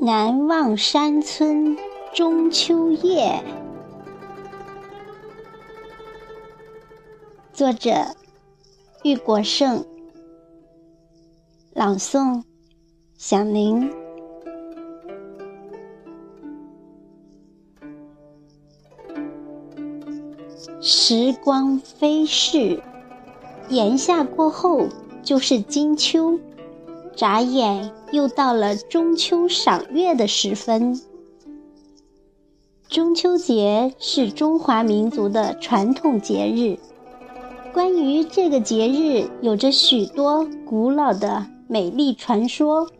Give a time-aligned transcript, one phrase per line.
[0.00, 1.76] 南望山村
[2.14, 3.42] 中秋夜，
[7.52, 7.90] 作者
[9.04, 9.84] 玉国胜，
[11.74, 12.42] 朗诵
[13.16, 13.92] 响铃。
[20.80, 22.82] 时光飞逝，
[23.68, 24.88] 炎夏过后
[25.22, 26.40] 就是金秋。
[27.14, 31.00] 眨眼又到了中秋赏月的时分。
[32.98, 36.80] 中秋节是中华民族的传统节日，
[37.72, 42.90] 关于这个节日有着许多古老的美丽传说，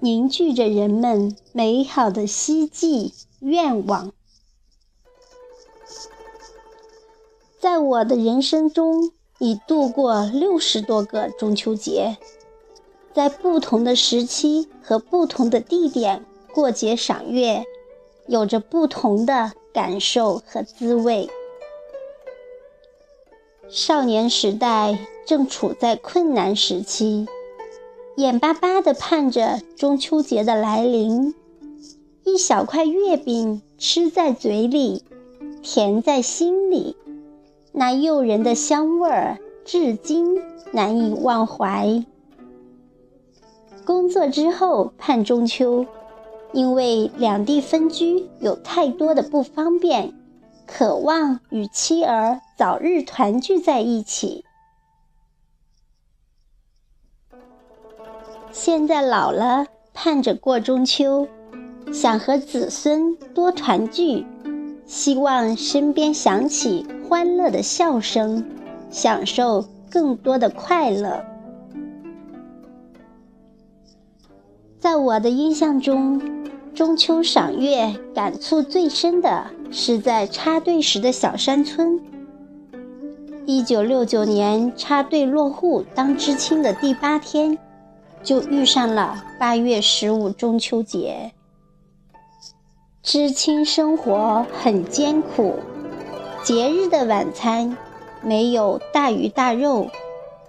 [0.00, 4.12] 凝聚着人们美好的希冀愿望。
[7.60, 12.16] 在我的人生中，已度过六十多个中秋节。
[13.14, 17.62] 在不同的时期和不同的地点过节赏月，
[18.30, 21.28] 有着不同的感受和滋味。
[23.68, 27.26] 少年时代正处在困难时期，
[28.16, 31.34] 眼巴巴地盼着中秋节的来临。
[32.22, 35.02] 一小块月饼吃在嘴里，
[35.60, 36.94] 甜在心里，
[37.72, 42.04] 那诱人的香味儿至今难以忘怀。
[43.84, 45.84] 工作之后盼中秋，
[46.52, 50.12] 因为两地分居有太多的不方便，
[50.66, 54.44] 渴望与妻儿早日团聚在一起。
[58.50, 61.28] 现在老了，盼着过中秋，
[61.92, 64.26] 想和子孙多团聚，
[64.86, 68.44] 希望身边响起欢乐的笑声，
[68.90, 71.24] 享受更多的快乐。
[74.80, 76.20] 在我的印象中，
[76.80, 82.00] 中秋赏月感触最深的是在插队时的小山村。
[83.44, 87.58] 一九六九年插队落户当知青的第八天，
[88.22, 91.32] 就遇上了八月十五中秋节。
[93.02, 95.56] 知青生活很艰苦，
[96.42, 97.76] 节日的晚餐
[98.22, 99.90] 没有大鱼大肉，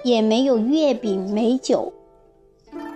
[0.05, 1.91] 也没有月饼美酒。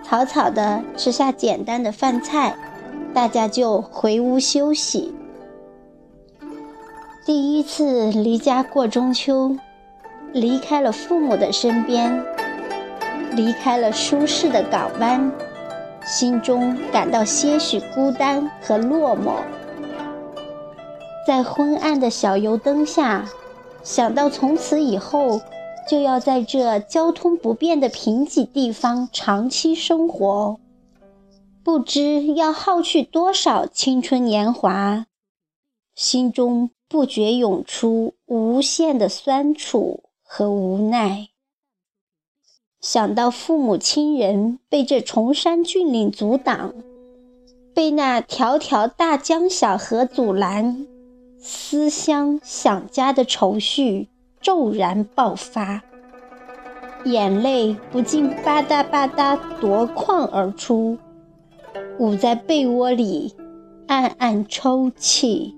[0.02, 2.56] 草草的吃下简单的饭菜，
[3.16, 5.14] 大家就回屋休息。
[7.24, 9.56] 第一次离家过中秋，
[10.34, 12.22] 离开了父母的身边，
[13.32, 15.32] 离开了舒适的港湾，
[16.04, 19.36] 心中感到些许孤单和落寞。
[21.26, 23.24] 在昏暗的小油灯下，
[23.82, 25.40] 想到从此以后。
[25.88, 30.58] 就要在这交通不便的贫瘠地方长期生活，
[31.66, 35.06] 不知要耗去多少青春年华，
[35.96, 41.30] 心中不觉涌出无限的酸楚和无奈。
[42.80, 46.72] 想到父母亲人被这崇山峻岭阻挡，
[47.74, 50.86] 被那条条大江小河阻拦，
[51.40, 54.08] 思乡想家的愁绪。
[54.40, 55.82] 骤然爆发，
[57.04, 60.96] 眼泪不禁吧嗒吧嗒夺眶而出，
[61.98, 63.34] 捂在被窝里
[63.86, 65.54] 暗暗抽泣。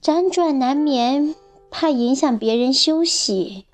[0.00, 1.34] 辗转难眠，
[1.70, 3.64] 怕影响别人休息，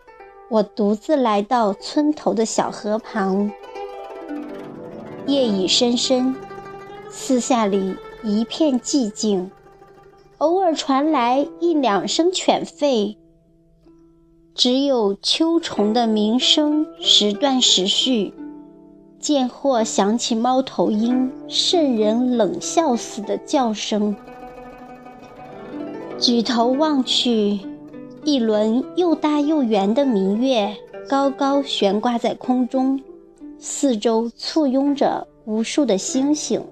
[0.48, 3.50] 我独自来到村头的小河旁。
[5.26, 6.34] 夜已深深，
[7.10, 9.50] 四下里一片寂静。
[10.38, 13.16] 偶尔传来一两声犬吠，
[14.54, 18.32] 只有秋虫的鸣声时断时续，
[19.20, 24.16] 间或响起猫头鹰渗人冷笑似的叫声。
[26.18, 27.60] 举头望去，
[28.24, 30.74] 一轮又大又圆的明月
[31.08, 33.00] 高高悬挂在空中，
[33.58, 36.62] 四周簇拥着无数的星星。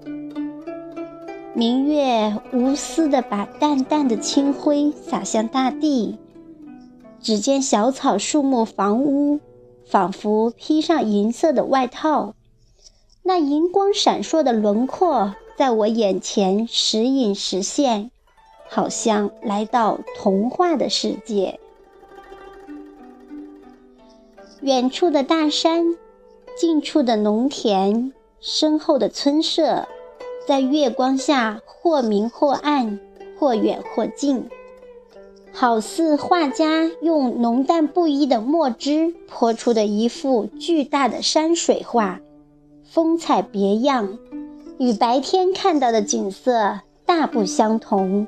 [1.53, 6.17] 明月无私地把淡淡的清辉洒向大地，
[7.19, 9.39] 只见小草、树木、房屋，
[9.85, 12.35] 仿佛披上银色的外套，
[13.23, 18.11] 那银光闪烁的轮廓在我眼前时隐时现，
[18.67, 21.59] 好像来到童话的世界。
[24.61, 25.95] 远处的大山，
[26.57, 29.87] 近处的农田，身后的村舍，
[30.47, 32.99] 在月光下或明或暗，
[33.37, 34.49] 或远或近，
[35.53, 42.19] 好似画家用浓淡不一的墨汁泼出的一幅巨大的山水画，
[42.91, 44.17] 风采别样，
[44.79, 48.27] 与白天看到的景色大不相同。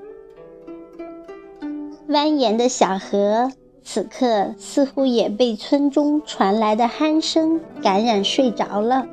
[2.08, 3.52] 蜿蜒的小河。
[3.84, 9.08] 此刻似乎也被村中传来的鼾声感染，睡着了。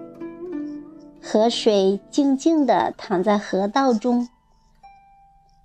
[1.23, 4.29] 河水静静地躺在河道中，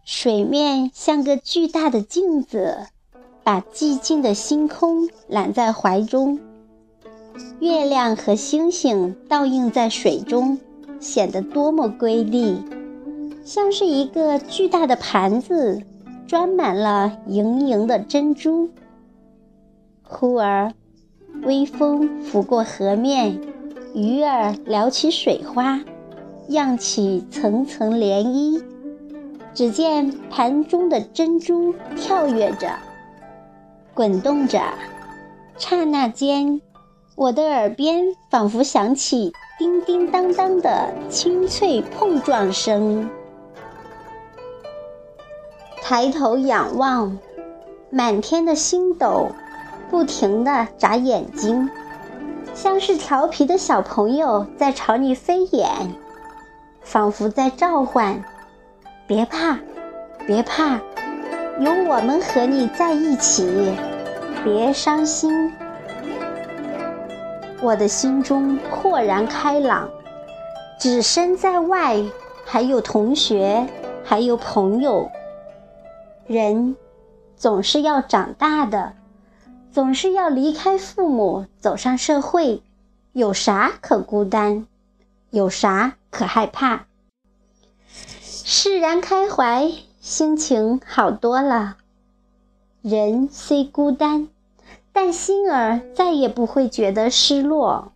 [0.05, 2.87] 水面像个巨大的镜子，
[3.43, 6.39] 把寂静的星空揽在怀中。
[7.59, 10.59] 月亮和星星倒映在水中，
[10.99, 12.57] 显得多么瑰丽，
[13.43, 15.81] 像是一个巨大的盘子，
[16.27, 18.69] 装满了莹莹的珍珠。
[20.03, 20.73] 忽而，
[21.43, 23.39] 微风拂过河面，
[23.95, 25.81] 鱼儿撩起水花，
[26.49, 28.61] 漾起层层涟漪。
[29.53, 32.71] 只见盘中的珍珠跳跃着，
[33.93, 34.61] 滚动着。
[35.57, 36.59] 刹那间，
[37.15, 43.09] 我的耳边仿佛响起叮叮当当的清脆碰撞声。
[45.81, 47.17] 抬头仰望，
[47.89, 49.29] 满天的星斗。
[49.91, 51.69] 不停地眨眼睛，
[52.55, 55.69] 像是调皮的小朋友在朝你飞眼，
[56.81, 58.23] 仿佛在召唤
[59.05, 59.59] ：“别怕，
[60.25, 60.79] 别怕，
[61.59, 63.75] 有我们和你在一起，
[64.43, 65.53] 别伤心。”
[67.63, 69.89] 我的心中豁然开朗，
[70.77, 72.03] 只身在外，
[72.43, 73.65] 还有同学，
[74.03, 75.09] 还有朋友。
[76.27, 76.75] 人
[77.37, 78.91] 总是要长大的。
[79.71, 82.61] 总是要离开父母，走上社会，
[83.13, 84.67] 有啥可孤单？
[85.29, 86.85] 有啥可害怕？
[87.87, 89.71] 释然开怀，
[90.01, 91.77] 心情好多了。
[92.81, 94.27] 人虽孤单，
[94.93, 97.91] 但心儿再也不会觉得失落。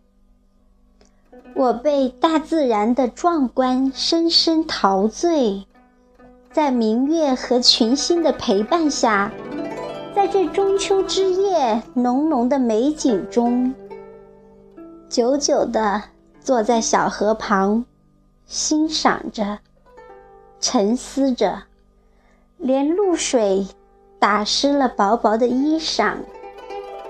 [1.54, 5.66] 我被大自然的壮观深深陶醉，
[6.52, 9.32] 在明月和群星的陪伴下。
[10.14, 13.72] 在这中秋之夜，浓浓的美景中，
[15.08, 16.02] 久久地
[16.40, 17.84] 坐在小河旁，
[18.46, 19.60] 欣赏着，
[20.58, 21.62] 沉思着，
[22.56, 23.68] 连露水
[24.18, 26.16] 打湿了薄薄的衣裳，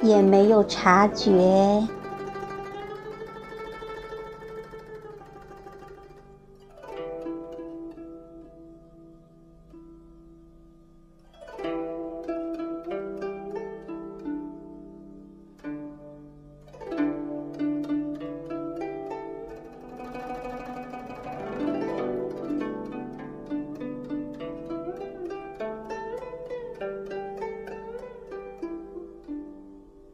[0.00, 1.88] 也没有察觉。